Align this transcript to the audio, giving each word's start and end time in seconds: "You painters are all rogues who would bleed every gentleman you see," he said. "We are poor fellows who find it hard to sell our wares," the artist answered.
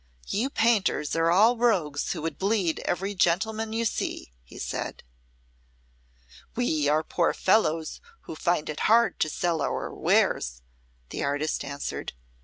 "You 0.29 0.49
painters 0.49 1.15
are 1.15 1.29
all 1.29 1.55
rogues 1.57 2.11
who 2.13 2.23
would 2.23 2.39
bleed 2.39 2.79
every 2.85 3.13
gentleman 3.13 3.71
you 3.71 3.85
see," 3.85 4.33
he 4.43 4.57
said. 4.57 5.03
"We 6.55 6.89
are 6.89 7.03
poor 7.03 7.33
fellows 7.35 8.01
who 8.21 8.33
find 8.35 8.67
it 8.67 8.79
hard 8.89 9.19
to 9.19 9.29
sell 9.29 9.61
our 9.61 9.93
wares," 9.93 10.63
the 11.09 11.23
artist 11.23 11.63
answered. 11.63 12.13